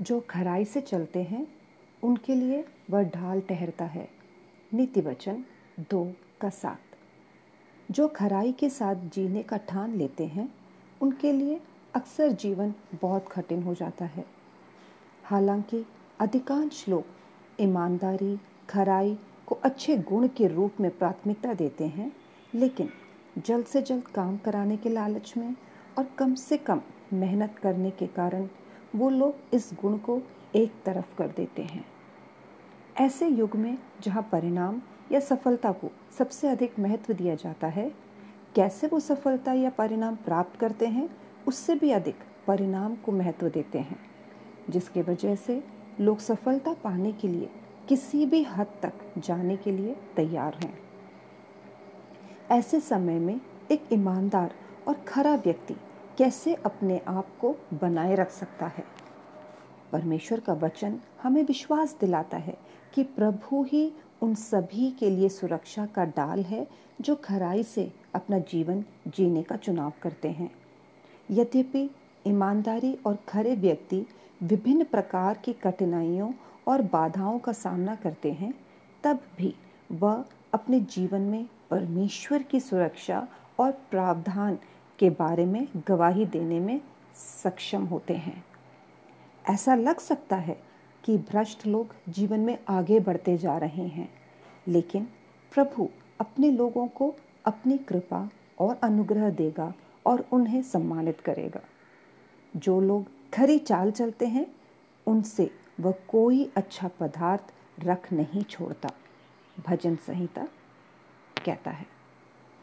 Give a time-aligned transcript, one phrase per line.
[0.00, 1.46] जो खराई से चलते हैं,
[2.02, 4.08] उनके लिए वह ढाल ठहरता है।
[4.74, 5.44] नीति वचन
[5.90, 6.80] दो का सात।
[7.90, 10.54] जो खराई के साथ जीने का ठान लेते हैं,
[11.00, 11.60] उनके लिए
[11.94, 14.24] अक्सर जीवन बहुत कठिन हो जाता है।
[15.24, 15.86] हालाँकि
[16.20, 17.04] अधिकांश लोग
[17.60, 22.12] ईमानदारी, खराई को अच्छे गुण के रूप में प्राथमिकता देते हैं,
[22.54, 22.90] लेकिन
[23.38, 25.56] जल्द से जल्द काम कराने के लालच में
[25.98, 26.80] और कम से कम
[27.12, 28.48] मेहनत करने के कारण
[28.96, 30.22] वो लोग इस गुण को
[30.54, 31.84] एक तरफ़ कर देते हैं।
[32.96, 34.80] ऐसे युग में जहाँ परिणाम
[35.12, 37.92] या सफलता को सबसे अधिक महत्व दिया जाता है,
[38.54, 41.08] कैसे वो सफलता या परिणाम प्राप्त करते हैं,
[41.48, 42.14] उससे भी अधिक
[42.46, 43.98] परिणाम को महत्व देते हैं,
[44.70, 45.62] जिसके वजह से
[46.00, 47.50] लोग सफलता पाने के लिए
[47.88, 50.78] किसी भी हद तक जाने के लिए तैयार हैं।
[52.50, 54.54] ऐसे समय में एक ईमानदार
[54.88, 55.74] और खरा व्यक्ति
[56.20, 58.84] कैसे अपने आप को बनाए रख सकता है?
[59.92, 62.56] परमेश्वर का वचन हमें विश्वास दिलाता है
[62.94, 66.68] कि प्रभु ही उन सभी के लिए सुरक्षा का डाल है
[67.00, 70.50] जो खराई से अपना जीवन जीने का चुनाव करते हैं।
[71.30, 71.90] यद्यपि
[72.26, 74.06] ईमानदारी और खरे व्यक्ति
[74.42, 76.32] विभिन्न प्रकार की कठिनाइयों
[76.68, 78.54] और बाधाओं का सामना करते हैं,
[79.04, 79.54] तब भी
[79.92, 83.28] वह अपने जीवन में परमेश्वर की सुरक्षा
[83.60, 84.58] और प्रावधान
[85.00, 86.80] के बारे में, गवाही देने में
[87.42, 88.44] सक्षम होते हैं।
[89.48, 90.56] ऐसा लग सकता है
[91.04, 94.08] कि भ्रष्ट लोग जीवन में आगे बढ़ते जा रहे हैं,
[94.68, 95.06] लेकिन
[95.52, 95.88] प्रभु
[96.20, 99.72] अपने लोगों को अपनी कृपा और अनुग्रह देगा
[100.06, 101.60] और उन्हें सम्मानित करेगा।
[102.56, 104.46] जो लोग खरी चाल चलते हैं,
[105.06, 107.52] उनसे वह कोई अच्छा पदार्थ
[107.84, 108.90] रख नहीं छोड़ता,
[109.68, 110.48] भजन संहिता
[111.44, 111.99] कहता है।